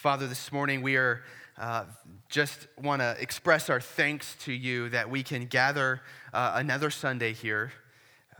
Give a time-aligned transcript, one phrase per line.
[0.00, 1.20] Father, this morning we are
[1.58, 1.84] uh,
[2.30, 6.00] just want to express our thanks to you that we can gather
[6.32, 7.70] uh, another Sunday here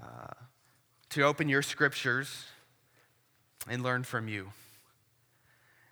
[0.03, 0.33] uh,
[1.11, 2.47] to open your scriptures
[3.69, 4.51] and learn from you.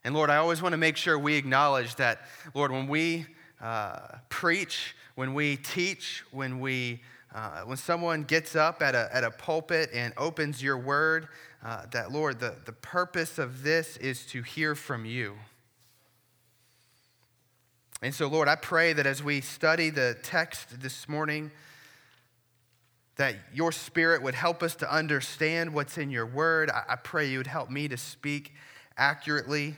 [0.04, 2.20] And Lord, I always want to make sure we acknowledge that,
[2.54, 3.26] Lord, when we
[3.60, 3.98] uh,
[4.30, 7.02] preach, when we teach, when we
[7.34, 11.28] uh, when someone gets up at a, at a pulpit and opens your word,
[11.62, 15.36] uh, that Lord, the, the purpose of this is to hear from you.
[18.00, 21.50] And so, Lord, I pray that as we study the text this morning,
[23.16, 26.70] that your spirit would help us to understand what's in your word.
[26.70, 28.54] I, pray you would help me to speak
[28.96, 29.74] accurately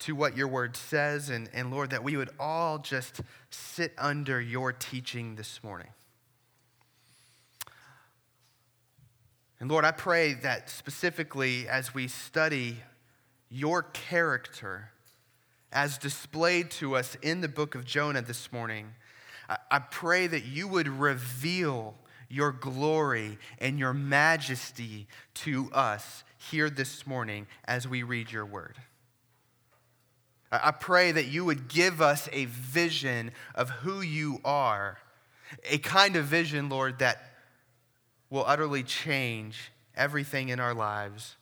[0.00, 1.30] to what your word says.
[1.30, 5.90] And, and Lord, that we would all just sit under your teaching this morning.
[9.60, 12.78] And Lord, I pray that specifically as we study
[13.48, 14.91] your character,
[15.72, 18.94] as displayed to us in the book of Jonah this morning,
[19.70, 21.94] I pray that you would reveal
[22.28, 28.76] your glory and your majesty to us here this morning as we read your word.
[30.50, 34.98] I pray that you would give us a vision of who you are,
[35.68, 37.22] a kind of vision, Lord, that
[38.28, 41.36] will utterly change everything in our lives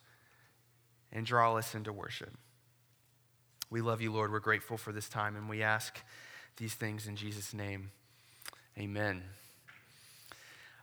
[1.11, 2.31] and draw us into worship.
[3.71, 4.33] We love you, Lord.
[4.33, 5.97] We're grateful for this time, and we ask
[6.57, 7.91] these things in Jesus' name.
[8.77, 9.23] Amen.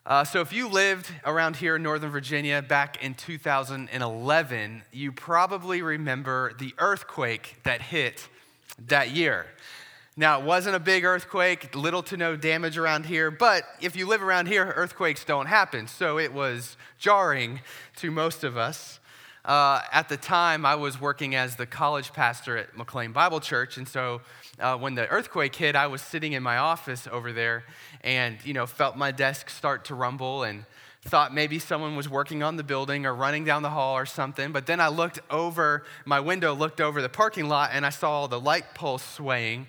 [0.06, 5.82] Uh, so, if you lived around here in Northern Virginia back in 2011, you probably
[5.82, 8.26] remember the earthquake that hit
[8.86, 9.44] that year.
[10.16, 14.06] Now, it wasn't a big earthquake, little to no damage around here, but if you
[14.06, 15.88] live around here, earthquakes don't happen.
[15.88, 17.60] So, it was jarring
[17.96, 18.98] to most of us.
[19.44, 23.76] Uh, at the time, I was working as the college pastor at McLean Bible Church,
[23.78, 24.20] and so
[24.60, 27.64] uh, when the earthquake hit, I was sitting in my office over there,
[28.02, 30.64] and you know, felt my desk start to rumble, and
[31.02, 34.52] thought maybe someone was working on the building or running down the hall or something.
[34.52, 38.26] But then I looked over my window, looked over the parking lot, and I saw
[38.26, 39.68] the light poles swaying,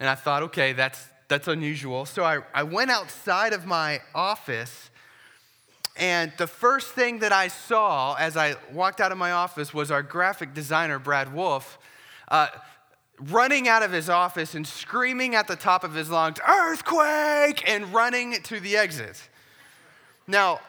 [0.00, 2.06] and I thought, okay, that's that's unusual.
[2.06, 4.90] So I, I went outside of my office
[5.98, 9.90] and the first thing that I saw as I walked out of my office was
[9.90, 11.78] our graphic designer, Brad Wolf,
[12.28, 12.46] uh,
[13.20, 17.92] running out of his office and screaming at the top of his lungs, earthquake, and
[17.92, 19.28] running to the exit.
[20.28, 20.60] Now,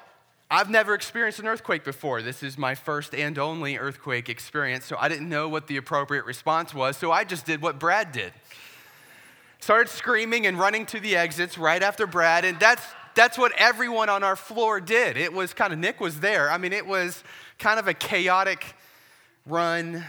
[0.49, 2.23] I've never experienced an earthquake before.
[2.23, 6.25] This is my first and only earthquake experience, so I didn't know what the appropriate
[6.25, 8.33] response was, so I just did what Brad did.
[9.59, 12.81] Started screaming and running to the exits right after Brad, and that's
[13.19, 15.17] that's what everyone on our floor did.
[15.17, 16.49] It was kind of, Nick was there.
[16.49, 17.21] I mean, it was
[17.57, 18.63] kind of a chaotic
[19.45, 20.05] run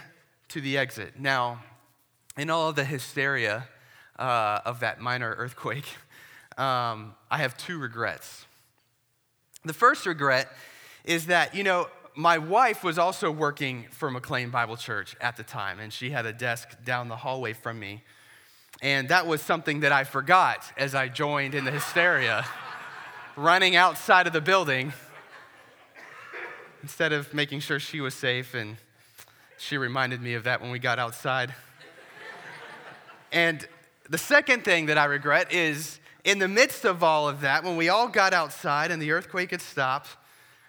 [0.50, 1.18] to the exit.
[1.18, 1.60] Now,
[2.38, 3.66] in all of the hysteria
[4.16, 5.86] uh, of that minor earthquake,
[6.56, 8.46] um, I have two regrets.
[9.64, 10.46] The first regret
[11.02, 15.42] is that, you know, my wife was also working for McLean Bible Church at the
[15.42, 18.04] time, and she had a desk down the hallway from me.
[18.80, 22.46] And that was something that I forgot as I joined in the hysteria
[23.36, 24.92] running outside of the building
[26.82, 28.54] instead of making sure she was safe.
[28.54, 28.76] And
[29.56, 31.54] she reminded me of that when we got outside.
[33.32, 33.66] and
[34.08, 37.76] the second thing that I regret is in the midst of all of that, when
[37.76, 40.08] we all got outside and the earthquake had stopped,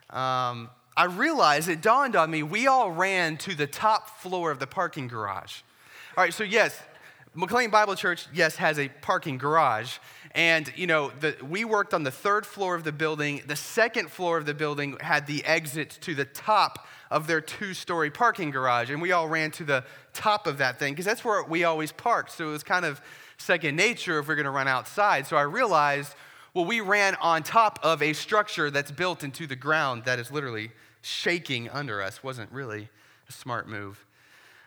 [0.10, 4.60] um, I realized it dawned on me we all ran to the top floor of
[4.60, 5.62] the parking garage.
[6.18, 6.78] All right, so yes,
[7.34, 9.98] McLean Bible Church, yes, has a parking garage.
[10.34, 13.42] And, you know, the, we worked on the third floor of the building.
[13.46, 17.74] The second floor of the building had the exit to the top of their two
[17.74, 18.90] story parking garage.
[18.90, 19.84] And we all ran to the
[20.14, 22.32] top of that thing because that's where we always parked.
[22.32, 23.02] So it was kind of
[23.38, 25.28] second nature if we're going to run outside.
[25.28, 26.16] So I realized,
[26.54, 30.32] well, we ran on top of a structure that's built into the ground that is
[30.32, 30.72] literally
[31.02, 32.24] shaking under us.
[32.24, 32.88] Wasn't really
[33.28, 34.06] a smart move.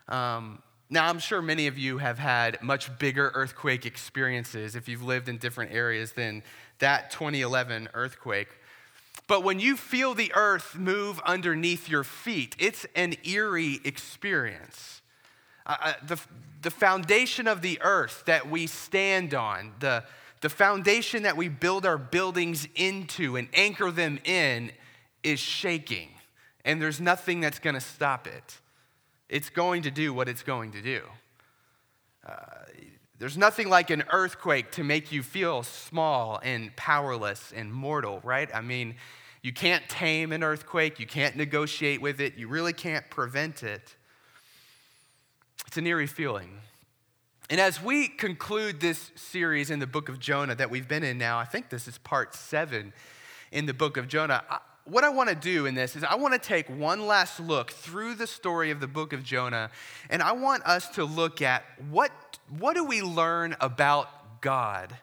[0.08, 0.62] Um,
[0.94, 5.28] now, I'm sure many of you have had much bigger earthquake experiences if you've lived
[5.28, 6.44] in different areas than
[6.78, 8.48] that 2011 earthquake.
[9.26, 15.02] But when you feel the earth move underneath your feet, it's an eerie experience.
[15.66, 16.20] Uh, uh the,
[16.62, 20.04] the foundation of the earth that we stand on, the,
[20.42, 24.70] the foundation that we build our buildings into and anchor them in,
[25.24, 26.10] is shaking.
[26.64, 28.60] And there's nothing that's to stop it
[29.28, 31.02] it's going to do what it's going to do.
[32.26, 32.34] Uh,
[33.18, 38.48] there's nothing like an earthquake to make you feel small and powerless and mortal, right?
[38.54, 38.96] I mean,
[39.42, 43.94] you can't tame an earthquake, you can't negotiate with it, you really can't prevent it.
[45.66, 46.58] It's an eerie feeling.
[47.50, 51.18] And as we conclude this series in the book of Jonah that we've been in
[51.18, 52.92] now, I think this is part seven
[53.52, 54.42] in the book of Jonah.
[54.86, 57.70] What I want to do in this is I want to take one last look
[57.70, 59.70] through the story of the book of Jonah,
[60.10, 62.10] and I want us to look at what,
[62.58, 64.94] what do we learn about God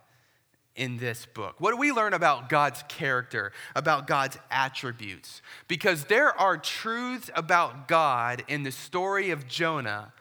[0.76, 1.56] in this book?
[1.58, 5.42] What do we learn about God's character, about God's attributes?
[5.68, 10.14] Because there are truths about God in the story of Jonah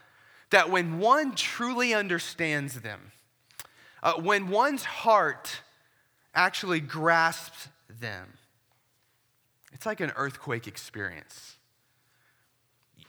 [0.51, 3.12] that when one truly understands them,
[4.03, 5.61] uh, when one's heart
[6.35, 7.69] actually grasps
[8.01, 8.35] them,
[9.81, 11.56] it's like an earthquake experience.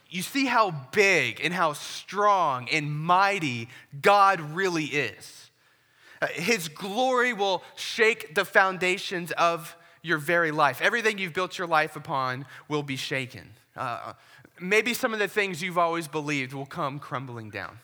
[0.07, 3.67] You see how big and how strong and mighty
[4.01, 5.51] God really is.
[6.21, 10.81] Uh, his glory will shake the foundations of your very life.
[10.81, 13.49] Everything you've built your life upon will be shaken.
[13.75, 14.13] Uh,
[14.57, 17.79] maybe some of the things you've always believed will come crumbling down.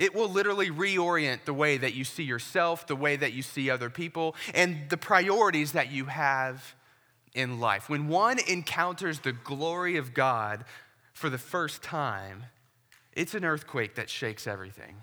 [0.00, 3.70] It will literally reorient the way that you see yourself, the way that you see
[3.70, 6.74] other people, and the priorities that you have
[7.36, 7.88] in life.
[7.88, 10.64] When one encounters the glory of God
[11.12, 12.46] for the first time,
[13.12, 14.96] it's an earthquake that shakes everything.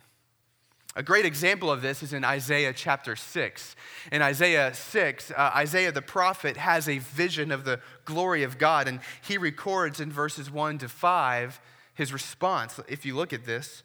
[0.96, 3.76] A great example of this is in Isaiah chapter 6.
[4.12, 8.88] In Isaiah 6, uh, Isaiah the prophet has a vision of the glory of God,
[8.88, 11.60] and he records in verses 1 to 5
[11.96, 12.80] his response.
[12.88, 13.84] If you look at this,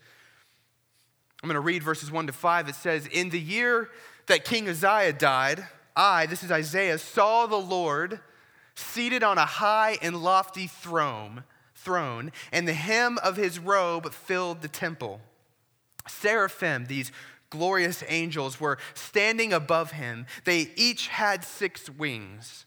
[1.43, 2.69] I'm going to read verses 1 to 5.
[2.69, 3.91] It says, In the year
[4.27, 8.21] that King Uzziah died, I, this is Isaiah, saw the Lord
[8.79, 11.45] seated on a high and lofty throne,
[11.75, 15.21] throne, and the hem of his robe filled the temple.
[16.07, 17.13] Seraphim, these
[17.51, 20.27] glorious angels, were standing above him.
[20.45, 22.67] They each had six wings.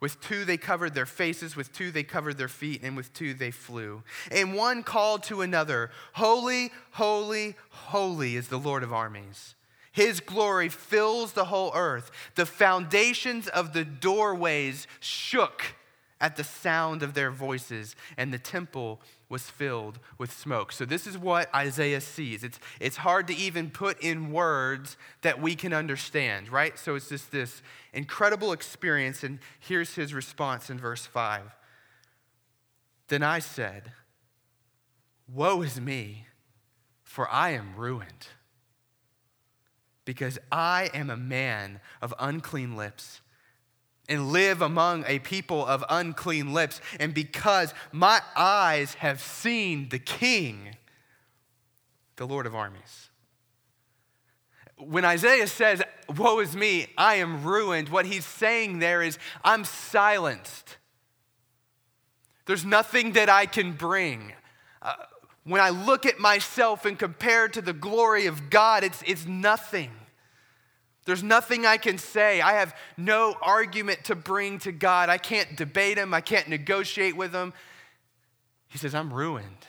[0.00, 3.34] With two they covered their faces, with two they covered their feet, and with two
[3.34, 4.02] they flew.
[4.32, 9.54] And one called to another, Holy, holy, holy is the Lord of armies.
[9.92, 12.10] His glory fills the whole earth.
[12.34, 15.76] The foundations of the doorways shook
[16.22, 20.70] at the sound of their voices, and the temple was filled with smoke.
[20.70, 22.44] So, this is what Isaiah sees.
[22.44, 26.78] It's, it's hard to even put in words that we can understand, right?
[26.78, 27.60] So, it's just this
[27.92, 29.24] incredible experience.
[29.24, 31.42] And here's his response in verse 5
[33.08, 33.90] Then I said,
[35.26, 36.26] Woe is me,
[37.02, 38.28] for I am ruined,
[40.04, 43.20] because I am a man of unclean lips
[44.08, 46.80] and live among a people of unclean lips.
[46.98, 50.76] And because my eyes have seen the King,
[52.16, 53.10] the Lord of armies.
[54.76, 55.82] When Isaiah says,
[56.16, 60.76] Woe is me, I am ruined, what he's saying there is, I'm silenced.
[62.46, 64.32] There's nothing that I can bring.
[64.80, 64.94] Uh,
[65.44, 69.90] when I look at myself and compare to the glory of God, it's, it's nothing.
[71.04, 72.40] There's nothing I can say.
[72.40, 75.08] I have no argument to bring to God.
[75.08, 76.14] I can't debate him.
[76.14, 77.52] I can't negotiate with him.
[78.68, 79.66] He says, I'm ruined.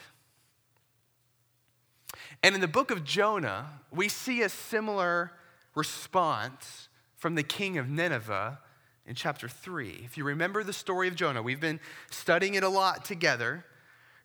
[2.44, 5.31] And in the book of Jonah, we see a similar
[5.76, 8.60] response from the king of Nineveh
[9.08, 10.02] in chapter 3.
[10.06, 11.80] If you remember the story of Jonah, we've been
[12.12, 13.66] studying it a lot together.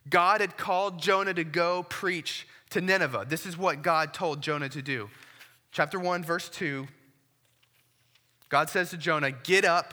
[0.08, 3.26] God had called Jonah to go preach to Nineveh.
[3.28, 5.10] This is what God told Jonah to do.
[5.72, 6.86] Chapter 1, verse 2
[8.48, 9.92] God says to Jonah, Get up,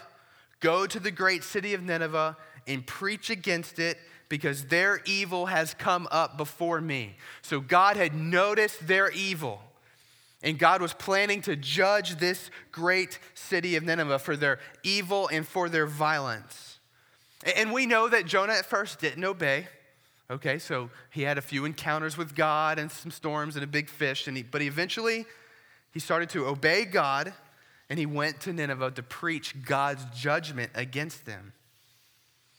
[0.61, 3.97] go to the great city of Nineveh, and preach against it
[4.29, 7.15] because their evil has come up before me.
[7.41, 9.61] So God had noticed their evil.
[10.41, 15.47] And God was planning to judge this great city of Nineveh for their evil and
[15.47, 16.79] for their violence.
[17.55, 19.67] And we know that Jonah at first didn't obey.
[20.29, 23.89] Okay, so he had a few encounters with God and some storms and a big
[23.89, 25.25] fish, and he, but eventually
[25.91, 27.33] he started to obey God
[27.89, 31.53] and he went to Nineveh to preach God's judgment against them.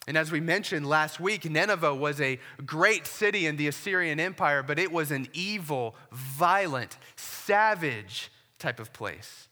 [0.07, 4.63] And as we mentioned last week, Nineveh was a great city in the Assyrian Empire,
[4.63, 8.31] but it was an evil, violent, savage
[8.61, 9.49] type of place.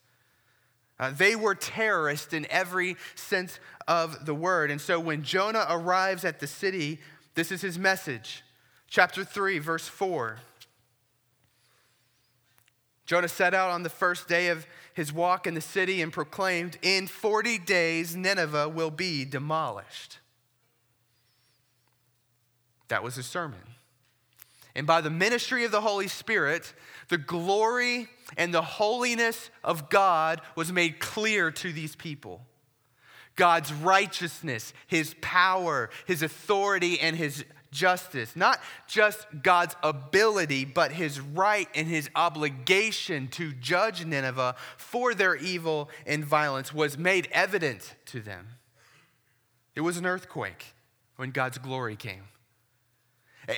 [1.01, 4.71] Uh, they were terrorists in every sense of the word.
[4.71, 7.01] And so when Jonah arrives at the city,
[7.35, 8.43] this is his message.
[8.89, 10.39] Chapter 3, verse 4.
[13.07, 16.79] Jonah set out on the first day of his walk in the city and proclaimed,
[16.81, 20.19] In 40 days, Nineveh will be demolished.
[22.89, 23.61] That was his sermon.
[24.75, 26.73] And by the ministry of the Holy Spirit,
[27.09, 32.47] the glory and the holiness of God was made clear to these people.
[33.37, 41.21] God's righteousness, his power, his authority, and his justice, not just God's ability, but his
[41.21, 47.95] right and his obligation to judge Nineveh for their evil and violence was made evident
[48.07, 48.47] to them.
[49.75, 50.75] It was an earthquake
[51.17, 52.29] when God's glory came.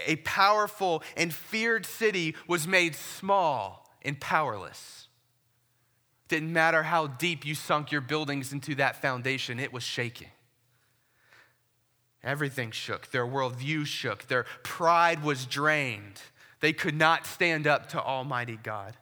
[0.07, 5.06] A powerful and feared city was made small and powerless.
[6.29, 10.31] Didn't matter how deep you sunk your buildings into that foundation, it was shaking.
[12.25, 13.11] Everything shook.
[13.13, 14.27] Their worldview shook.
[14.27, 16.21] Their pride was drained.
[16.61, 18.97] They could not stand up to Almighty God.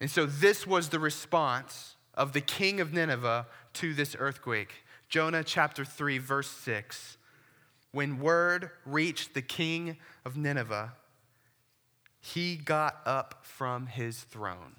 [0.00, 4.84] And so, this was the response of the king of Nineveh to this earthquake.
[5.08, 7.16] Jonah chapter 3, verse 6.
[7.92, 10.92] When word reached the king of Nineveh,
[12.24, 14.76] he got up from his throne,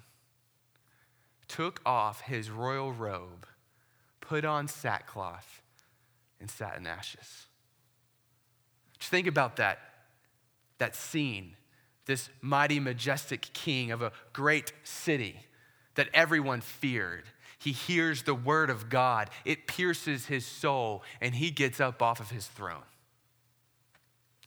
[1.46, 3.46] took off his royal robe,
[4.20, 5.62] put on sackcloth,
[6.40, 7.46] and sat in ashes.
[8.98, 9.78] Just think about that,
[10.78, 11.54] that scene.
[12.06, 15.36] This mighty, majestic king of a great city
[15.94, 17.26] that everyone feared.
[17.60, 22.18] He hears the word of God, it pierces his soul, and he gets up off
[22.18, 22.82] of his throne.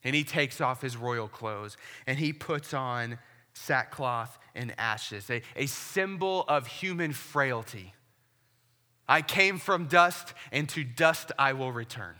[0.03, 1.77] And he takes off his royal clothes
[2.08, 3.20] and he puts on
[3.53, 7.94] sackcloth and ashes, a, a symbol of human frailty
[9.10, 12.13] I came from dust, and to dust I will return.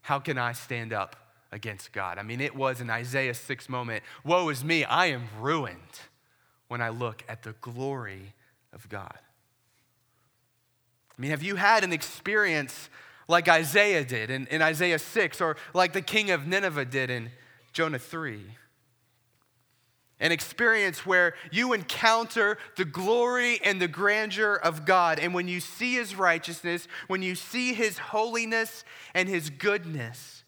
[0.00, 1.16] How can I stand up
[1.52, 2.16] against God?
[2.18, 4.02] I mean, it was an Isaiah 6 moment.
[4.24, 6.00] Woe is me, I am ruined
[6.68, 8.32] when I look at the glory
[8.72, 9.18] of God.
[11.10, 12.88] I mean, have you had an experience
[13.28, 17.30] like Isaiah did in, in Isaiah 6 or like the king of Nineveh did in
[17.72, 18.40] Jonah 3?
[20.18, 25.18] An experience where you encounter the glory and the grandeur of God.
[25.18, 30.44] And when you see his righteousness, when you see his holiness and his goodness,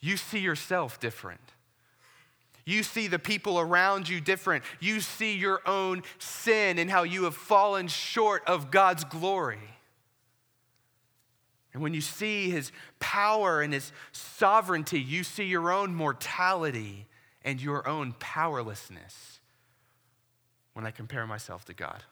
[0.00, 1.40] you see yourself different.
[2.66, 4.64] You see the people around you different.
[4.80, 9.75] You see your own sin and how you have fallen short of God's glory.
[11.76, 17.04] And when you see his power and his sovereignty, you see your own mortality
[17.44, 19.40] and your own powerlessness
[20.72, 22.02] when I compare myself to God.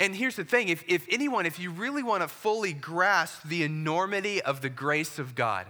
[0.00, 3.62] And here's the thing if, if anyone, if you really want to fully grasp the
[3.62, 5.68] enormity of the grace of God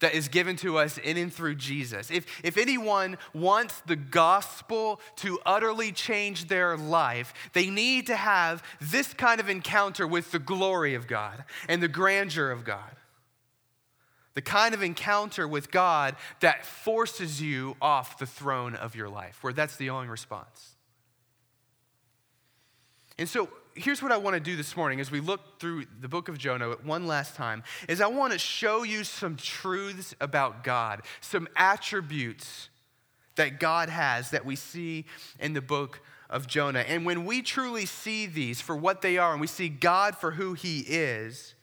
[0.00, 5.00] that is given to us in and through Jesus, if, if anyone wants the gospel
[5.16, 10.38] to utterly change their life, they need to have this kind of encounter with the
[10.38, 12.96] glory of God and the grandeur of God
[14.36, 19.42] the kind of encounter with God that forces you off the throne of your life,
[19.42, 20.76] where that's the only response.
[23.18, 26.08] And so here's what I want to do this morning as we look through the
[26.08, 30.64] book of Jonah one last time is I want to show you some truths about
[30.64, 32.70] God, some attributes
[33.36, 35.04] that God has that we see
[35.38, 36.80] in the book of Jonah.
[36.80, 40.32] And when we truly see these for what they are and we see God for
[40.32, 41.54] who he is,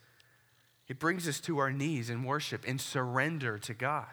[0.86, 4.06] it brings us to our knees in worship and surrender to God.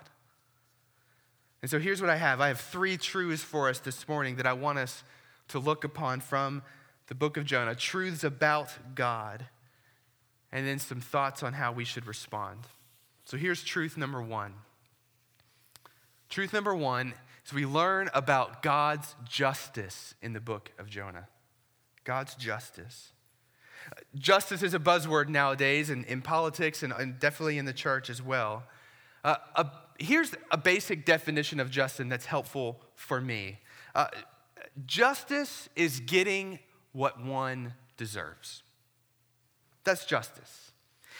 [1.61, 4.47] And so here's what I have I have three truths for us this morning that
[4.47, 5.03] I want us
[5.49, 6.63] to look upon from
[7.11, 9.45] the book of Jonah truths about God,
[10.49, 12.59] and then some thoughts on how we should respond.
[13.25, 14.53] So here's truth number one.
[16.29, 17.13] Truth number one
[17.45, 21.27] is we learn about God's justice in the book of Jonah.
[22.05, 23.11] God's justice.
[24.15, 28.21] Justice is a buzzword nowadays in, in politics and, and definitely in the church as
[28.21, 28.63] well.
[29.25, 33.59] Uh, a, here's a basic definition of justice that's helpful for me
[33.95, 34.07] uh,
[34.85, 36.57] justice is getting
[36.93, 38.63] what one deserves.
[39.83, 40.71] That's justice.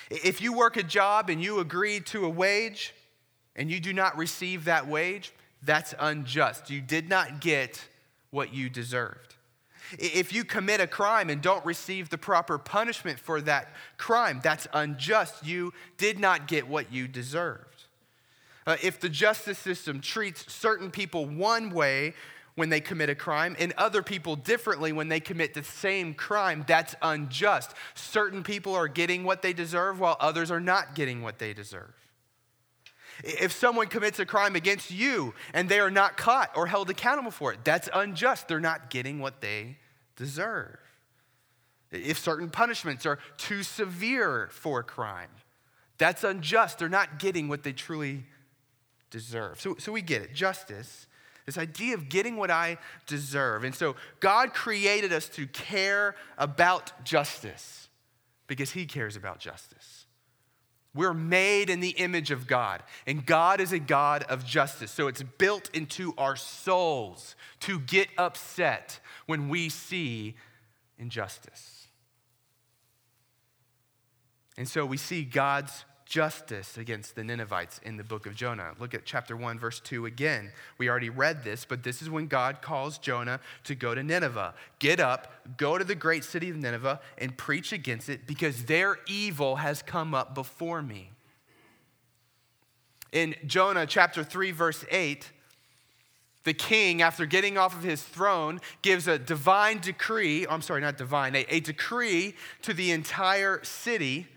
[0.10, 2.94] If you work a job and you agree to a wage
[3.56, 6.70] and you do not receive that wage, that's unjust.
[6.70, 7.88] You did not get
[8.30, 9.36] what you deserved.
[10.00, 14.68] If you commit a crime and don't receive the proper punishment for that crime, that's
[14.74, 15.46] unjust.
[15.46, 17.86] You did not get what you deserved.
[18.66, 22.14] Uh, if the justice system treats certain people one way
[22.56, 26.66] when they commit a crime and other people differently when they commit the same crime,
[26.68, 27.74] that's unjust.
[27.96, 31.94] Certain people are getting what they deserve while others are not getting what they deserve.
[33.24, 37.32] If someone commits a crime against you and they are not caught or held accountable
[37.32, 38.48] for it, that's unjust.
[38.48, 39.78] They're not getting what they
[40.16, 40.78] deserve.
[41.92, 45.30] If certain punishments are too severe for a crime,
[45.98, 46.80] that's unjust.
[46.80, 48.24] They're not getting what they truly
[49.12, 49.60] deserve.
[49.60, 50.34] So, so we get it.
[50.34, 51.06] Justice,
[51.46, 53.64] this idea of getting what I deserve.
[53.64, 57.90] And so God created us to care about justice
[58.48, 60.06] because He cares about justice.
[60.94, 64.92] We're made in the image of God, and God is a God of justice.
[64.92, 70.36] So it's built into our souls to get upset when we see
[71.00, 71.88] injustice.
[74.58, 78.74] And so we see God's justice against the Ninevites in the book of Jonah.
[78.78, 80.52] Look at chapter 1, verse 2 again.
[80.78, 84.54] We already read this, but this is when God calls Jonah to go to Nineveh.
[84.80, 88.98] Get up, go to the great city of Nineveh, and preach against it because their
[89.08, 91.12] evil has come up before me.
[93.14, 95.32] In Jonah chapter 3, verse 8,
[96.44, 100.46] the king, after getting off of his throne, gives a divine decree.
[100.46, 104.28] I'm sorry, not divine, a, a decree to the entire city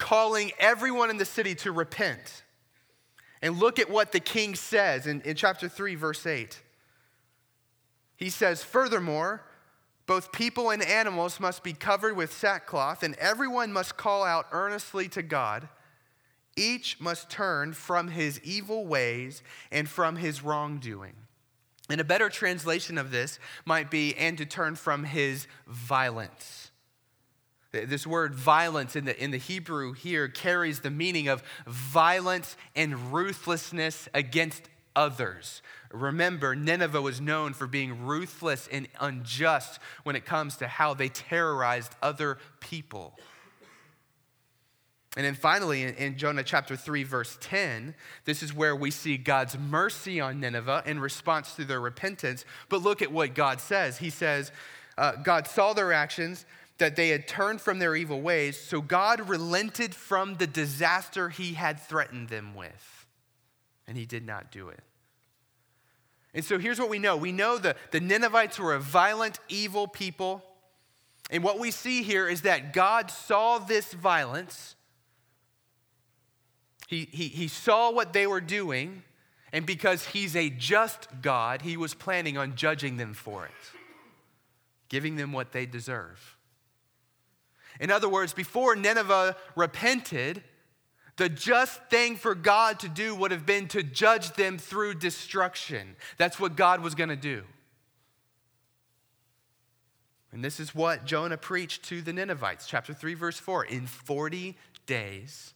[0.00, 2.42] calling everyone in the city to repent.
[3.42, 6.60] And look at what the king says in, in chapter 3, verse 8.
[8.16, 9.44] He says, Furthermore,
[10.06, 15.08] both people and animals must be covered with sackcloth, and everyone must call out earnestly
[15.10, 15.68] to God.
[16.56, 21.14] Each must turn from his evil ways and from his wrongdoing.
[21.88, 26.69] And a better translation of this might be, and to turn from his violence.
[27.72, 33.12] This word violence in the, in the Hebrew here carries the meaning of violence and
[33.12, 35.62] ruthlessness against others.
[35.92, 41.08] Remember, Nineveh was known for being ruthless and unjust when it comes to how they
[41.08, 43.16] terrorized other people.
[45.16, 49.58] And then finally, in, Jonah chapter 3, verse 10, this is where we see God's
[49.58, 52.44] mercy on Nineveh in response to their repentance.
[52.68, 53.98] But look at what God says.
[53.98, 54.52] He says,
[54.96, 56.46] uh, God saw their actions
[56.80, 61.54] that they had turned from their evil ways, so God relented from the disaster he
[61.54, 63.06] had threatened them with.
[63.86, 64.80] And he did not do it.
[66.34, 69.86] And so here's what we know we know the, the Ninevites were a violent, evil
[69.86, 70.44] people.
[71.30, 74.74] And what we see here is that God saw this violence,
[76.88, 79.04] he, he, he saw what they were doing,
[79.52, 83.78] and because he's a just God, he was planning on judging them for it,
[84.88, 86.36] giving them what they deserve.
[87.80, 90.44] In other words, before Nineveh repented,
[91.16, 95.96] the just thing for God to do would have been to judge them through destruction.
[96.18, 97.42] That's what God was going to do.
[100.30, 103.64] And this is what Jonah preached to the Ninevites, chapter 3, verse 4.
[103.64, 105.54] In 40 days,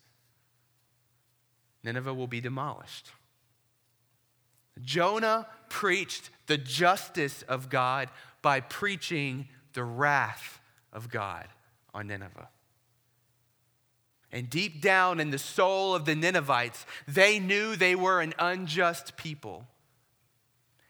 [1.85, 3.11] Nineveh will be demolished.
[4.81, 8.09] Jonah preached the justice of God
[8.43, 10.61] by preaching the wrath
[10.93, 11.47] of God
[11.95, 12.49] on Nineveh.
[14.33, 19.17] And deep down in the soul of the Ninevites, they knew they were an unjust
[19.17, 19.65] people.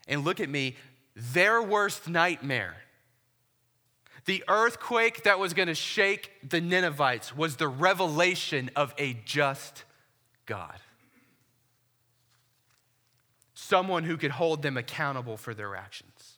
[0.09, 0.77] And look at me,
[1.15, 2.77] their worst nightmare,
[4.25, 9.85] the earthquake that was going to shake the Ninevites, was the revelation of a just
[10.47, 10.79] God.
[13.53, 16.34] Someone who could hold them accountable for their actions.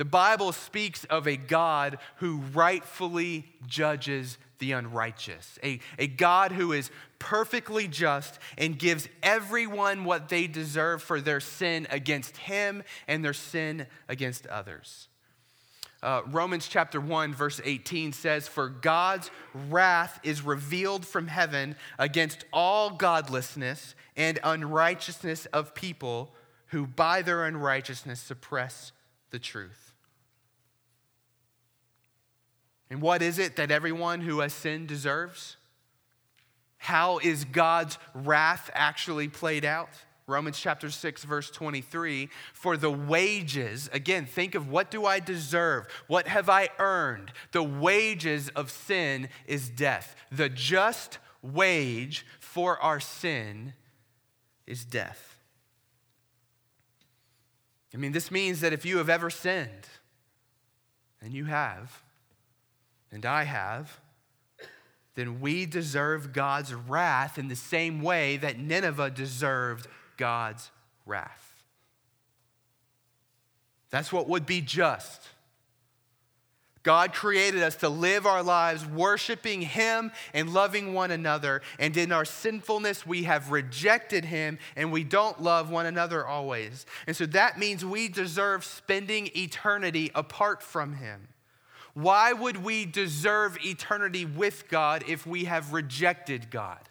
[0.00, 6.72] The Bible speaks of a God who rightfully judges the unrighteous, a, a God who
[6.72, 13.22] is perfectly just and gives everyone what they deserve for their sin against him and
[13.22, 15.08] their sin against others.
[16.02, 19.30] Uh, Romans chapter 1, verse 18 says, For God's
[19.68, 26.32] wrath is revealed from heaven against all godlessness and unrighteousness of people
[26.68, 28.92] who by their unrighteousness suppress
[29.28, 29.89] the truth.
[32.90, 35.56] And what is it that everyone who has sinned deserves?
[36.78, 39.90] How is God's wrath actually played out?
[40.26, 45.86] Romans chapter 6, verse 23 For the wages, again, think of what do I deserve?
[46.06, 47.32] What have I earned?
[47.52, 50.16] The wages of sin is death.
[50.32, 53.74] The just wage for our sin
[54.66, 55.38] is death.
[57.92, 59.88] I mean, this means that if you have ever sinned,
[61.20, 62.02] and you have,
[63.12, 64.00] and I have,
[65.14, 70.70] then we deserve God's wrath in the same way that Nineveh deserved God's
[71.04, 71.64] wrath.
[73.90, 75.28] That's what would be just.
[76.82, 81.60] God created us to live our lives worshiping Him and loving one another.
[81.78, 86.86] And in our sinfulness, we have rejected Him and we don't love one another always.
[87.06, 91.28] And so that means we deserve spending eternity apart from Him.
[91.94, 96.88] Why would we deserve eternity with God if we have rejected God?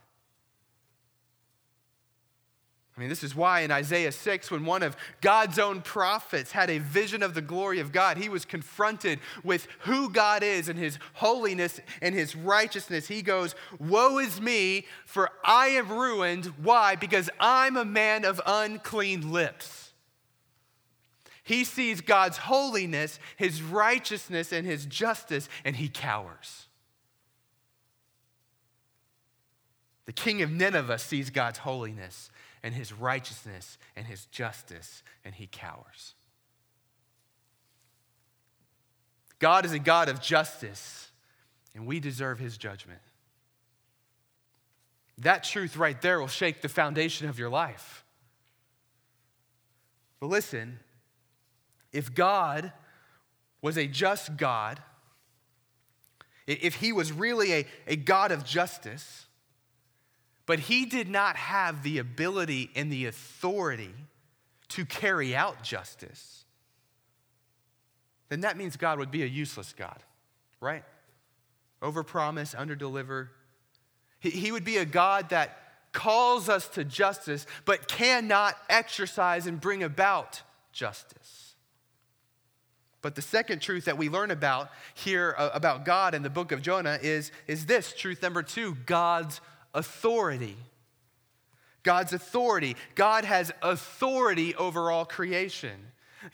[2.99, 6.69] I mean, this is why in Isaiah 6, when one of God's own prophets had
[6.69, 10.77] a vision of the glory of God, he was confronted with who God is and
[10.77, 13.07] his holiness and his righteousness.
[13.07, 16.47] He goes, Woe is me, for I am ruined.
[16.61, 16.97] Why?
[16.97, 19.88] Because I'm a man of unclean lips.
[21.49, 26.67] He sees God's holiness, his righteousness, and his justice, and he cowers.
[30.05, 32.29] The king of Nineveh sees God's holiness
[32.61, 36.13] and his righteousness and his justice, and he cowers.
[39.39, 41.09] God is a God of justice,
[41.73, 43.01] and we deserve his judgment.
[45.17, 48.05] That truth right there will shake the foundation of your life.
[50.19, 50.77] But listen,
[51.91, 52.71] if God
[53.61, 54.81] was a just God,
[56.47, 59.25] if he was really a, a God of justice,
[60.45, 63.93] but he did not have the ability and the authority
[64.69, 66.45] to carry out justice,
[68.29, 70.01] then that means God would be a useless God,
[70.59, 70.83] right?
[71.81, 73.29] Overpromise, underdeliver.
[74.19, 75.57] He, he would be a God that
[75.91, 81.48] calls us to justice, but cannot exercise and bring about justice.
[83.01, 86.51] But the second truth that we learn about here uh, about God in the book
[86.51, 89.41] of Jonah is, is this truth number two God's
[89.73, 90.57] authority.
[91.83, 92.75] God's authority.
[92.95, 95.79] God has authority over all creation.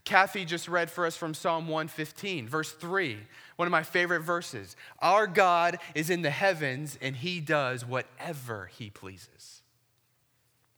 [0.04, 3.18] Kathy just read for us from Psalm 115, verse 3,
[3.56, 4.76] one of my favorite verses.
[5.00, 9.55] Our God is in the heavens and he does whatever he pleases.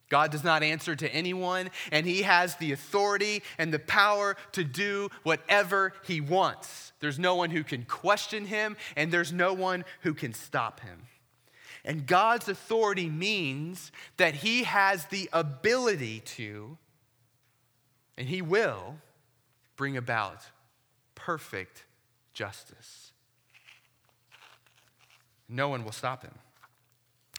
[0.10, 4.64] God does not answer to anyone, and he has the authority and the power to
[4.64, 6.94] do whatever he wants.
[7.00, 11.04] There's no one who can question him, and there's no one who can stop him.
[11.88, 16.78] And God's authority means that He has the ability to,
[18.18, 18.98] and He will,
[19.78, 20.42] bring about
[21.16, 21.86] perfect
[22.34, 23.14] justice.
[25.48, 26.34] No one will stop Him.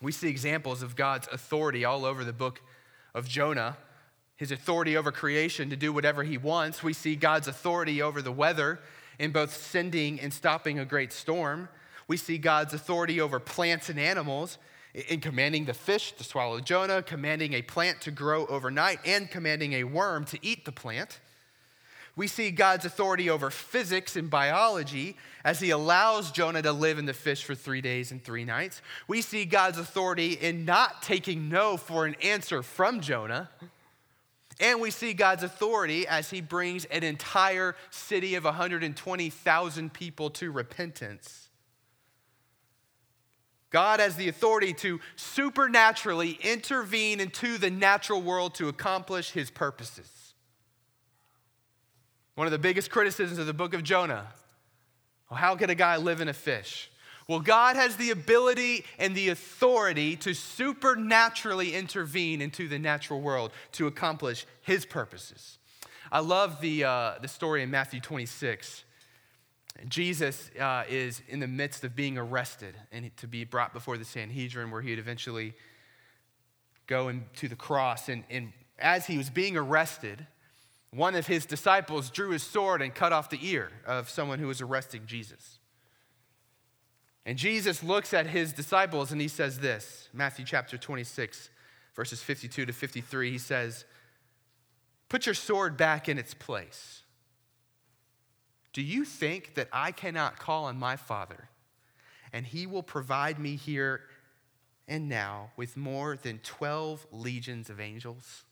[0.00, 2.60] We see examples of God's authority all over the book
[3.14, 3.76] of Jonah.
[4.36, 6.82] His authority over creation to do whatever he wants.
[6.82, 8.78] We see God's authority over the weather
[9.18, 11.68] in both sending and stopping a great storm.
[12.06, 14.58] We see God's authority over plants and animals
[15.08, 19.74] in commanding the fish to swallow Jonah, commanding a plant to grow overnight, and commanding
[19.74, 21.20] a worm to eat the plant.
[22.18, 27.06] We see God's authority over physics and biology as he allows Jonah to live in
[27.06, 28.82] the fish for three days and three nights.
[29.06, 33.50] We see God's authority in not taking no for an answer from Jonah.
[34.58, 40.50] And we see God's authority as he brings an entire city of 120,000 people to
[40.50, 41.50] repentance.
[43.70, 50.17] God has the authority to supernaturally intervene into the natural world to accomplish his purposes.
[52.38, 54.24] One of the biggest criticisms of the book of Jonah
[55.28, 56.88] well, how could a guy live in a fish?
[57.26, 63.50] Well, God has the ability and the authority to supernaturally intervene into the natural world
[63.72, 65.58] to accomplish his purposes.
[66.12, 68.84] I love the, uh, the story in Matthew 26
[69.88, 74.04] Jesus uh, is in the midst of being arrested and to be brought before the
[74.04, 75.54] Sanhedrin, where he'd eventually
[76.86, 78.08] go to the cross.
[78.08, 80.24] And, and as he was being arrested,
[80.90, 84.46] one of his disciples drew his sword and cut off the ear of someone who
[84.46, 85.58] was arresting Jesus.
[87.26, 91.50] And Jesus looks at his disciples and he says this Matthew chapter 26,
[91.94, 93.30] verses 52 to 53.
[93.30, 93.84] He says,
[95.10, 97.02] Put your sword back in its place.
[98.72, 101.48] Do you think that I cannot call on my Father
[102.32, 104.02] and he will provide me here
[104.86, 108.44] and now with more than 12 legions of angels?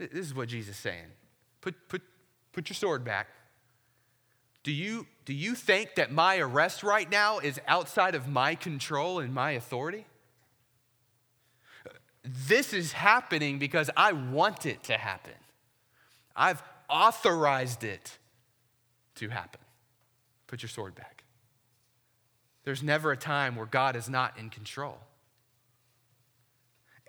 [0.00, 1.04] This is what Jesus is saying.
[1.60, 2.02] Put, put,
[2.52, 3.28] put your sword back.
[4.62, 9.18] Do you, do you think that my arrest right now is outside of my control
[9.18, 10.06] and my authority?
[12.22, 15.32] This is happening because I want it to happen.
[16.36, 18.18] I've authorized it
[19.16, 19.60] to happen.
[20.46, 21.24] Put your sword back.
[22.64, 24.98] There's never a time where God is not in control.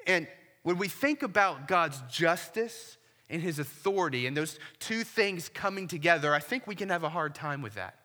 [0.08, 0.27] And
[0.63, 2.97] when we think about God's justice
[3.30, 7.10] and his authority and those two things coming together, I think we can have a
[7.10, 7.95] hard time with that.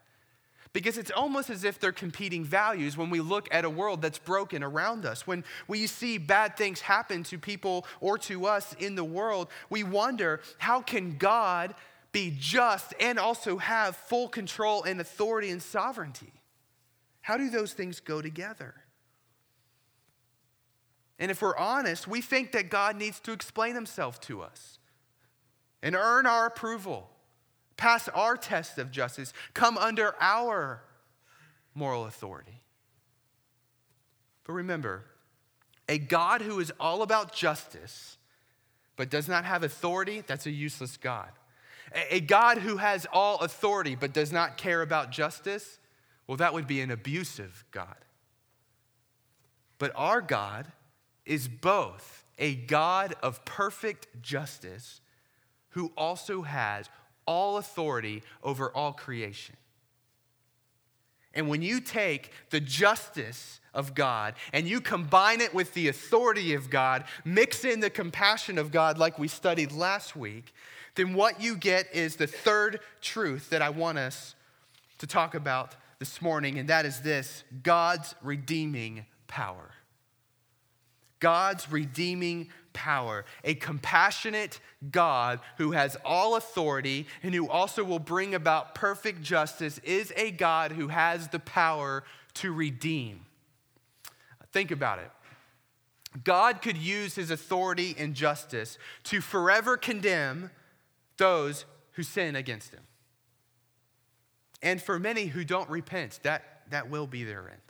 [0.72, 4.18] Because it's almost as if they're competing values when we look at a world that's
[4.18, 5.26] broken around us.
[5.26, 9.84] When we see bad things happen to people or to us in the world, we
[9.84, 11.74] wonder how can God
[12.12, 16.32] be just and also have full control and authority and sovereignty?
[17.22, 18.74] How do those things go together?
[21.18, 24.78] And if we're honest, we think that God needs to explain himself to us
[25.82, 27.08] and earn our approval,
[27.76, 30.82] pass our test of justice, come under our
[31.74, 32.62] moral authority.
[34.44, 35.04] But remember,
[35.88, 38.18] a God who is all about justice
[38.96, 41.30] but does not have authority, that's a useless God.
[42.10, 45.78] A God who has all authority but does not care about justice,
[46.26, 47.96] well, that would be an abusive God.
[49.78, 50.66] But our God
[51.26, 55.00] is both a God of perfect justice
[55.70, 56.88] who also has
[57.26, 59.56] all authority over all creation.
[61.34, 66.54] And when you take the justice of God and you combine it with the authority
[66.54, 70.54] of God, mix in the compassion of God like we studied last week,
[70.94, 74.34] then what you get is the third truth that I want us
[74.96, 79.75] to talk about this morning, and that is this God's redeeming power.
[81.20, 88.34] God's redeeming power, a compassionate God who has all authority and who also will bring
[88.34, 93.24] about perfect justice, is a God who has the power to redeem.
[94.52, 95.10] Think about it.
[96.24, 100.50] God could use his authority and justice to forever condemn
[101.16, 102.80] those who sin against him.
[104.62, 107.60] And for many who don't repent, that, that will be their end.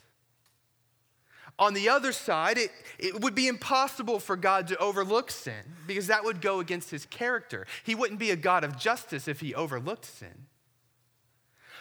[1.58, 6.08] On the other side, it, it would be impossible for God to overlook sin because
[6.08, 7.66] that would go against his character.
[7.84, 10.46] He wouldn't be a God of justice if he overlooked sin.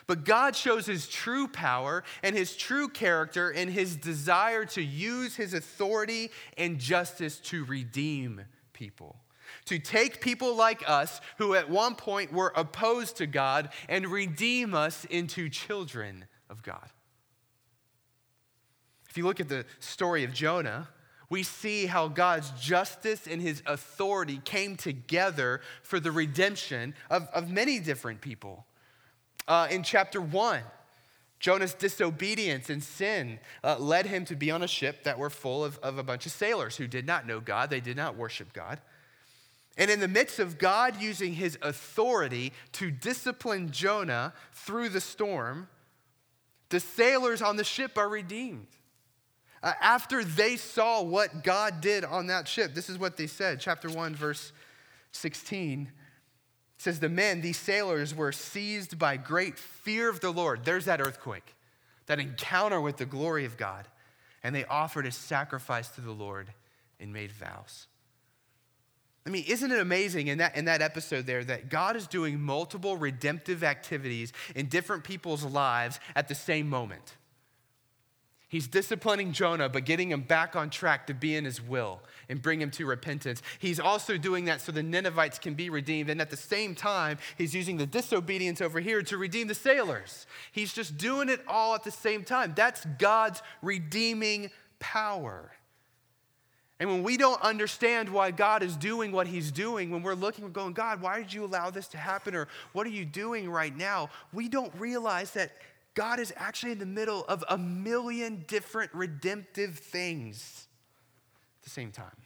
[0.08, 5.36] But God shows his true power and his true character in his desire to use
[5.36, 9.18] his authority and justice to redeem people.
[9.66, 14.74] To take people like us who at one point were opposed to God and redeem
[14.74, 16.90] us into children of God.
[19.16, 20.90] If you look at the story of Jonah,
[21.30, 27.50] we see how God's justice and his authority came together for the redemption of, of
[27.50, 28.66] many different people.
[29.48, 30.64] Uh, in chapter one,
[31.40, 35.64] Jonah's disobedience and sin uh, led him to be on a ship that were full
[35.64, 38.52] of, of a bunch of sailors who did not know God, they did not worship
[38.52, 38.82] God.
[39.78, 45.70] And in the midst of God using his authority to discipline Jonah through the storm,
[46.68, 48.68] the sailors on the ship are redeemed.
[49.66, 53.60] Uh, after they saw what God did on that ship, this is what they said.
[53.60, 54.52] Chapter 1, verse
[55.12, 55.92] 16
[56.78, 60.66] says, The men, these sailors, were seized by great fear of the Lord.
[60.66, 61.56] There's that earthquake,
[62.06, 63.88] that encounter with the glory of God.
[64.44, 66.54] And they offered a sacrifice to the Lord
[67.00, 67.88] and made vows.
[69.26, 72.40] I mean, isn't it amazing in that, in that episode there that God is doing
[72.40, 77.16] multiple redemptive activities in different people's lives at the same moment?
[78.48, 82.42] He's disciplining Jonah, but getting him back on track to be in his will and
[82.42, 83.42] bring him to repentance.
[83.60, 86.10] He's also doing that so the Ninevites can be redeemed.
[86.10, 90.28] And at the same time, he's using the disobedience over here to redeem the sailors.
[90.52, 92.54] He's just doing it all at the same time.
[92.56, 95.52] That's God's redeeming power.
[96.80, 100.44] And when we don't understand why God is doing what he's doing, when we're looking,
[100.44, 102.36] we're going, God, why did you allow this to happen?
[102.36, 104.10] Or what are you doing right now?
[104.34, 105.52] We don't realize that
[105.96, 110.68] God is actually in the middle of a million different redemptive things
[111.60, 112.18] at the same time.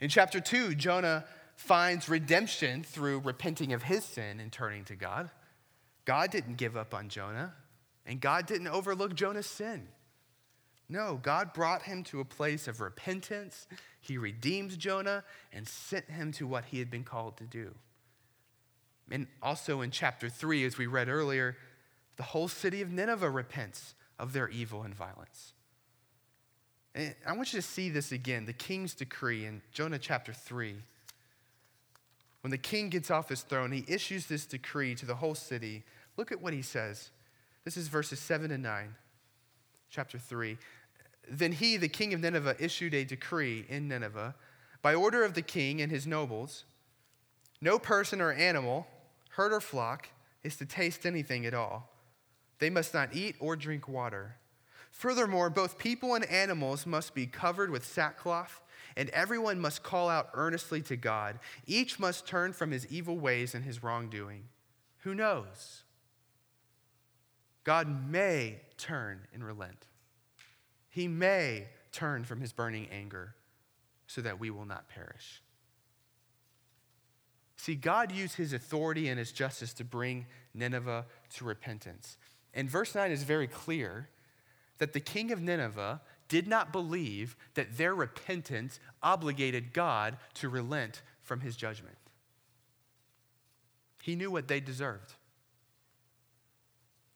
[0.00, 1.24] In chapter 2, Jonah
[1.56, 5.30] finds redemption through repenting of his sin and turning to God.
[6.04, 7.54] God didn't give up on Jonah,
[8.06, 9.88] and God didn't overlook Jonah's sin.
[10.88, 13.66] No, God brought him to a place of repentance.
[14.00, 17.74] He redeemed Jonah and sent him to what he had been called to do.
[19.10, 21.56] And also in chapter 3, as we read earlier,
[22.16, 25.52] the whole city of Nineveh repents of their evil and violence.
[26.94, 30.76] And I want you to see this again the king's decree in Jonah chapter 3.
[32.40, 35.82] When the king gets off his throne, he issues this decree to the whole city.
[36.16, 37.10] Look at what he says.
[37.64, 38.94] This is verses 7 and 9,
[39.90, 40.58] chapter 3.
[41.30, 44.34] Then he, the king of Nineveh, issued a decree in Nineveh
[44.82, 46.64] by order of the king and his nobles
[47.64, 48.86] no person or animal
[49.36, 50.08] herd or flock,
[50.42, 51.90] is to taste anything at all.
[52.58, 54.36] They must not eat or drink water.
[54.90, 58.62] Furthermore, both people and animals must be covered with sackcloth,
[58.96, 61.40] and everyone must call out earnestly to God.
[61.66, 64.44] Each must turn from his evil ways and his wrongdoing.
[64.98, 65.82] Who knows?
[67.64, 69.86] God may turn and relent.
[70.90, 73.34] He may turn from his burning anger
[74.06, 75.42] so that we will not perish.
[77.64, 82.18] See, God used his authority and his justice to bring Nineveh to repentance.
[82.52, 84.10] And verse 9 is very clear
[84.76, 91.00] that the king of Nineveh did not believe that their repentance obligated God to relent
[91.22, 91.96] from his judgment.
[94.02, 95.14] He knew what they deserved.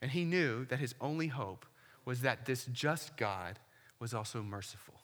[0.01, 1.67] And he knew that his only hope
[2.07, 3.59] was that this just God
[3.99, 4.95] was also merciful.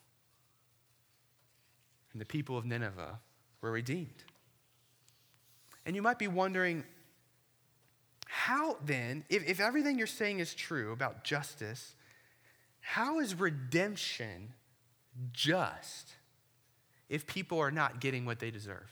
[2.12, 3.18] And the people of Nineveh
[3.61, 4.24] were redeemed.
[5.87, 6.85] And you might be wondering,
[8.27, 11.94] how then, if, if everything you're saying is true about justice,
[12.81, 14.53] how is redemption
[15.33, 16.12] just
[17.09, 18.90] if people are not getting what they deserve?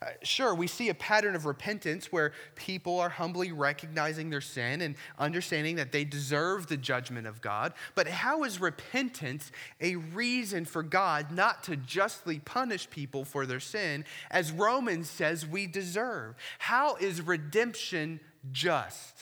[0.00, 4.80] Uh, sure, we see a pattern of repentance where people are humbly recognizing their sin
[4.80, 7.72] and understanding that they deserve the judgment of God.
[7.94, 13.60] But how is repentance a reason for God not to justly punish people for their
[13.60, 16.36] sin, as Romans says we deserve?
[16.58, 18.20] How is redemption
[18.52, 19.16] just?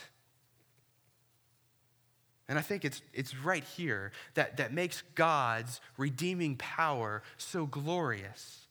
[2.48, 8.65] And I think it's, it's right here that, that makes God's redeeming power so glorious.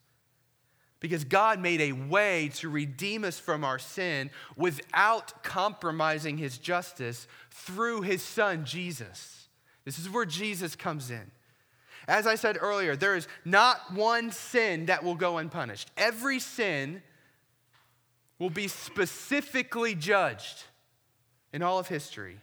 [1.00, 7.28] Because God made a way to redeem us from our sin without compromising his justice
[7.50, 9.48] through his son, Jesus.
[9.84, 11.30] This is where Jesus comes in.
[12.08, 15.90] As I said earlier, there is not one sin that will go unpunished.
[15.96, 17.02] Every sin
[18.38, 20.64] will be specifically judged
[21.52, 22.40] in all of history.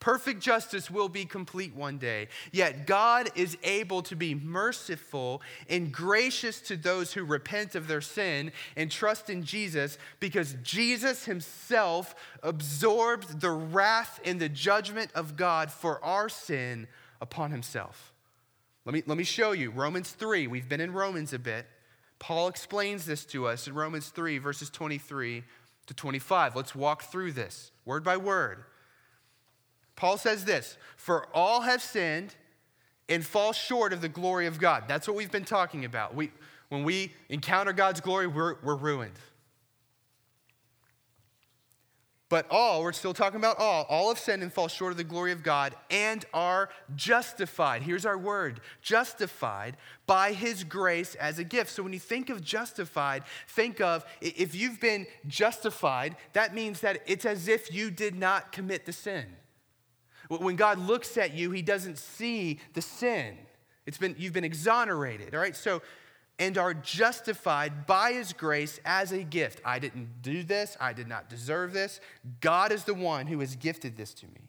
[0.00, 2.28] Perfect justice will be complete one day.
[2.52, 8.00] Yet God is able to be merciful and gracious to those who repent of their
[8.00, 15.36] sin and trust in Jesus because Jesus himself absorbed the wrath and the judgment of
[15.36, 16.86] God for our sin
[17.20, 18.12] upon himself.
[18.84, 20.46] Let me, let me show you Romans 3.
[20.46, 21.66] We've been in Romans a bit.
[22.20, 25.42] Paul explains this to us in Romans 3, verses 23
[25.86, 26.54] to 25.
[26.54, 28.64] Let's walk through this word by word.
[29.98, 32.36] Paul says this For all have sinned
[33.08, 34.84] and fall short of the glory of God.
[34.86, 36.14] That's what we've been talking about.
[36.14, 36.30] We,
[36.68, 39.18] when we encounter God's glory, we're, we're ruined.
[42.28, 45.04] But all, we're still talking about all, all have sinned and fall short of the
[45.04, 47.82] glory of God and are justified.
[47.82, 51.70] Here's our word justified by his grace as a gift.
[51.70, 57.02] So when you think of justified, think of if you've been justified, that means that
[57.06, 59.26] it's as if you did not commit the sin.
[60.28, 63.36] When God looks at you, he doesn't see the sin.
[63.86, 65.56] It's been, you've been exonerated, all right?
[65.56, 65.80] So,
[66.38, 69.60] and are justified by his grace as a gift.
[69.64, 72.00] I didn't do this, I did not deserve this.
[72.40, 74.42] God is the one who has gifted this to me.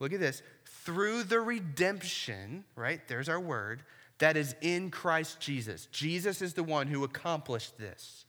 [0.00, 0.42] Look at this.
[0.64, 3.06] Through the redemption, right?
[3.06, 3.84] There's our word,
[4.18, 5.86] that is in Christ Jesus.
[5.92, 8.24] Jesus is the one who accomplished this.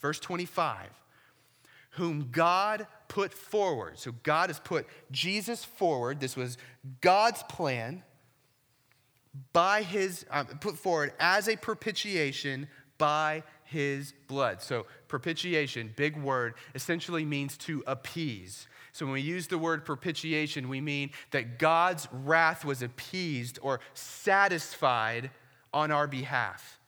[0.00, 0.88] Verse 25
[1.90, 3.98] whom God put forward.
[3.98, 6.20] So God has put Jesus forward.
[6.20, 6.56] This was
[7.00, 8.02] God's plan
[9.52, 14.62] by his, um, put forward as a propitiation by his blood.
[14.62, 18.66] So propitiation, big word, essentially means to appease.
[18.92, 23.80] So when we use the word propitiation, we mean that God's wrath was appeased or
[23.94, 25.30] satisfied
[25.72, 26.78] on our behalf.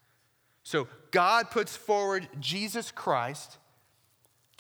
[0.65, 3.59] So God puts forward Jesus Christ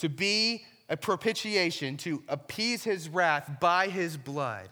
[0.02, 4.68] to be a propitiation, to appease his wrath by his blood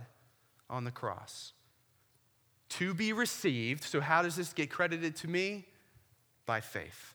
[0.69, 1.53] on the cross.
[2.71, 3.85] To be received.
[3.85, 5.66] So, how does this get credited to me?
[6.47, 7.14] By faith.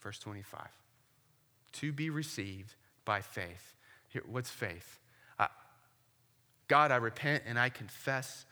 [0.00, 0.66] Verse 25.
[1.74, 3.76] To be received by faith.
[4.08, 4.98] Here, what's faith?
[5.38, 5.46] Uh,
[6.66, 8.46] God, I repent and I confess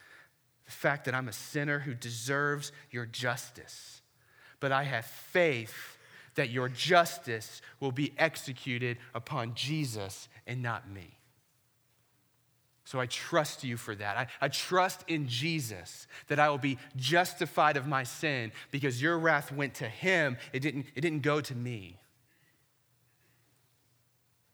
[0.64, 4.00] the fact that I'm a sinner who deserves your justice.
[4.60, 5.98] But I have faith
[6.34, 11.16] that your justice will be executed upon Jesus and not me.
[12.84, 14.16] So I trust you for that.
[14.16, 19.16] I, I, trust in Jesus that I will be justified of my sin because your
[19.16, 22.00] wrath went to him, it didn't, it didn't go to me.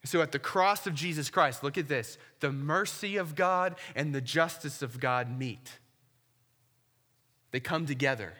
[0.04, 4.14] So at the cross of Jesus Christ, look at this the mercy of God and
[4.14, 5.78] the justice of God meet,
[7.52, 8.34] they come together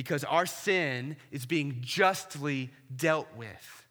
[0.00, 3.86] because our sin is being justly dealt with.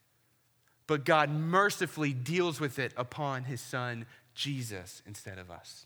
[0.87, 5.85] But God mercifully deals with it upon his son, Jesus, instead of us.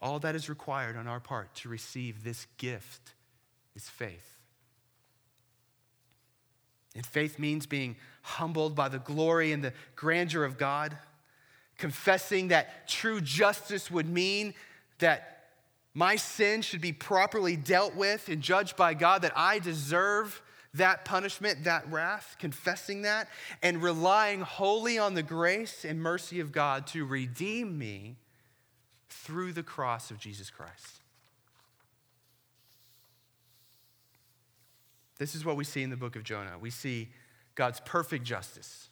[0.00, 3.12] All that is required on our part to receive this gift
[3.76, 4.38] is faith.
[6.96, 10.96] And faith means being humbled by the glory and the grandeur of God,
[11.76, 14.54] confessing that true justice would mean
[15.00, 15.31] that
[15.94, 20.42] my sin should be properly dealt with and judged by God, that I deserve
[20.74, 23.28] that punishment, that wrath, confessing that,
[23.62, 28.16] and relying wholly on the grace and mercy of God to redeem me
[29.10, 31.00] through the cross of Jesus Christ.
[35.18, 36.56] This is what we see in the book of Jonah.
[36.58, 37.10] We see
[37.54, 38.88] God's perfect justice.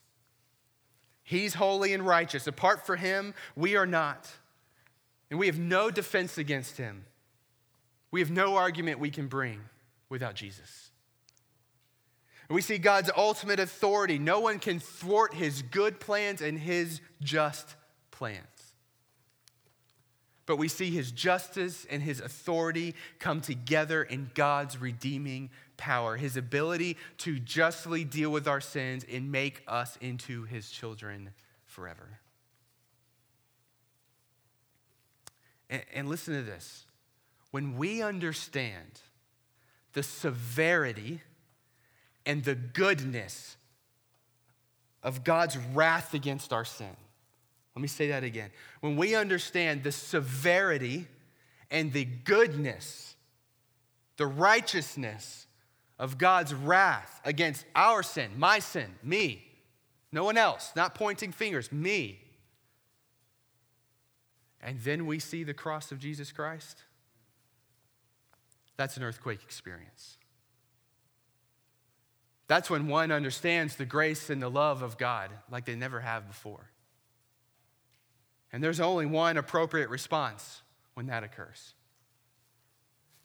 [1.25, 2.47] He's holy and righteous.
[2.47, 4.29] Apart from him, we are not.
[5.31, 7.05] And we have no defense against him.
[8.11, 9.61] We have no argument we can bring
[10.09, 10.91] without Jesus.
[12.49, 14.19] And we see God's ultimate authority.
[14.19, 17.77] No one can thwart his good plans and his just
[18.11, 18.45] plans.
[20.47, 26.37] But we see his justice and his authority come together in God's redeeming power, his
[26.37, 31.31] ability to justly deal with our sins and make us into his children
[31.67, 32.20] forever.
[35.71, 36.85] And, and listen to this
[37.53, 39.01] when we understand
[39.95, 41.21] the severity
[42.27, 43.57] and the goodness
[45.03, 46.95] of God's wrath against our sin.
[47.75, 48.51] Let me say that again.
[48.81, 51.07] When we understand the severity
[51.71, 53.15] and the goodness,
[54.17, 55.47] the righteousness
[55.99, 59.45] of God's wrath against our sin, my sin, me,
[60.13, 62.19] no one else, not pointing fingers, me.
[64.63, 66.83] And then we see the cross of Jesus Christ.
[68.77, 70.19] That's an earthquake experience.
[72.47, 76.27] That's when one understands the grace and the love of God like they never have
[76.27, 76.71] before.
[78.53, 80.63] And there's only one appropriate response
[80.95, 81.75] when that occurs.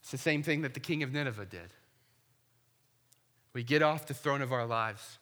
[0.02, 1.74] It's the same thing that the king of Nineveh did.
[3.54, 5.18] We get off the throne of our lives,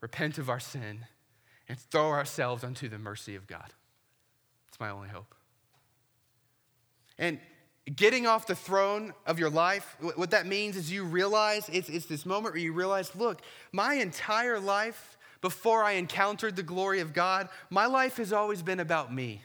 [0.00, 1.06] repent of our sin,
[1.68, 3.72] and throw ourselves unto the mercy of God.
[4.80, 5.34] My only hope.
[7.18, 7.38] And
[7.94, 12.06] getting off the throne of your life, what that means is you realize it's, it's
[12.06, 17.12] this moment where you realize, look, my entire life before I encountered the glory of
[17.12, 19.42] God, my life has always been about me.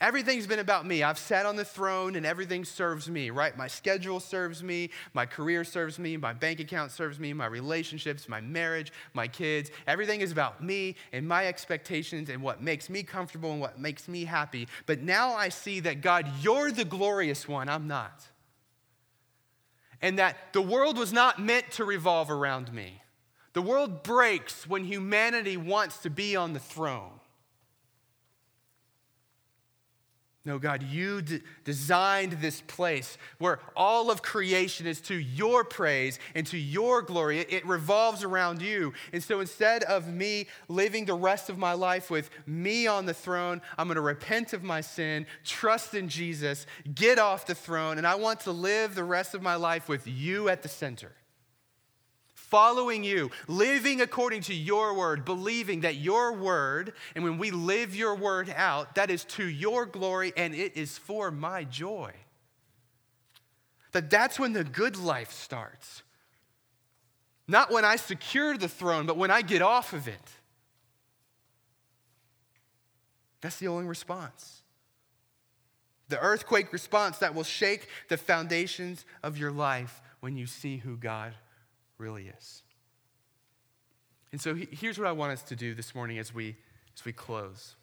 [0.00, 1.02] Everything's been about me.
[1.02, 3.56] I've sat on the throne and everything serves me, right?
[3.56, 8.28] My schedule serves me, my career serves me, my bank account serves me, my relationships,
[8.28, 9.70] my marriage, my kids.
[9.86, 14.08] Everything is about me and my expectations and what makes me comfortable and what makes
[14.08, 14.68] me happy.
[14.86, 18.26] But now I see that God, you're the glorious one, I'm not.
[20.02, 23.00] And that the world was not meant to revolve around me.
[23.54, 27.20] The world breaks when humanity wants to be on the throne.
[30.46, 36.18] No, God, you d- designed this place where all of creation is to your praise
[36.34, 37.38] and to your glory.
[37.38, 38.92] It, it, revolves around you.
[39.14, 43.14] And so instead of me living the rest of my life with me on the
[43.14, 47.96] throne, I'm going to repent of my sin, trust in Jesus, get off the throne,
[47.96, 51.12] and I want to live the rest of my life with you at the center
[52.54, 57.96] following you, living according to your word, believing that your word, and when we live
[57.96, 62.12] your word out, that is to your glory and it is for my joy.
[63.90, 66.04] That that's when the good life starts.
[67.48, 70.30] Not when I secure the throne, but when I get off of it.
[73.40, 74.62] That's the only response.
[76.08, 80.96] The earthquake response that will shake the foundations of your life when you see who
[80.96, 81.34] God
[81.98, 82.62] really is.
[84.32, 86.56] And so here's what I want us to do this morning as we,
[86.96, 87.76] as we close.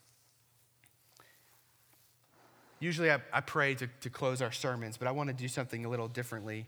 [2.78, 5.84] Usually I, I pray to, to close our sermons, but I want to do something
[5.84, 6.66] a little differently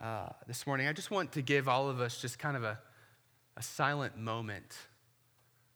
[0.00, 0.86] uh, this morning.
[0.86, 2.78] I just want to give all of us just kind of a,
[3.56, 4.76] a silent moment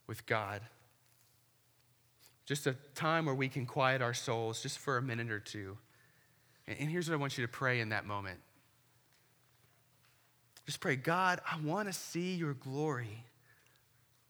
[0.07, 0.61] with God.
[2.45, 5.76] Just a time where we can quiet our souls just for a minute or two.
[6.68, 8.39] And, and here's what I want you to pray in that moment
[10.66, 13.24] just pray, God, I want to see your glory.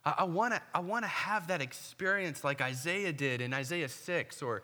[0.05, 4.63] I, want to I wanna have that experience like Isaiah did in Isaiah 6, or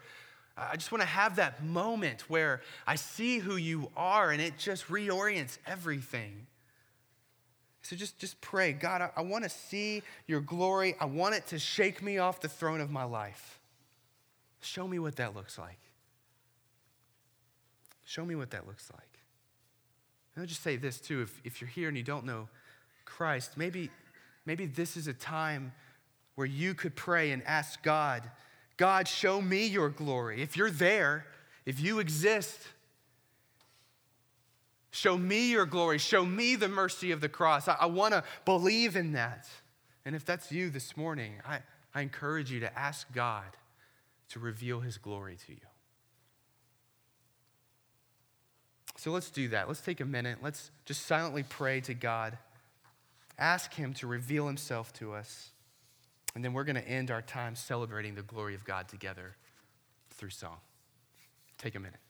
[0.56, 4.58] I just want to have that moment where I see who you are and it
[4.58, 6.46] just reorients everything.
[7.82, 10.94] So just, just pray, God, I, I want to see your glory.
[11.00, 13.58] I want it to shake me off the throne of my life.
[14.60, 15.80] Show me what that looks like.
[18.04, 19.11] Show me what that looks like.
[20.34, 22.48] And I'll just say this too if, if you're here and you don't know
[23.04, 23.90] Christ, maybe,
[24.46, 25.72] maybe this is a time
[26.34, 28.22] where you could pray and ask God,
[28.76, 30.42] God, show me your glory.
[30.42, 31.26] If you're there,
[31.66, 32.58] if you exist,
[34.90, 35.98] show me your glory.
[35.98, 37.68] Show me the mercy of the cross.
[37.68, 39.48] I, I want to believe in that.
[40.04, 41.60] And if that's you this morning, I,
[41.94, 43.56] I encourage you to ask God
[44.30, 45.71] to reveal his glory to you.
[48.96, 49.68] So let's do that.
[49.68, 50.38] Let's take a minute.
[50.42, 52.38] Let's just silently pray to God.
[53.38, 55.50] Ask Him to reveal Himself to us.
[56.34, 59.36] And then we're going to end our time celebrating the glory of God together
[60.10, 60.56] through song.
[61.58, 62.00] Take a minute.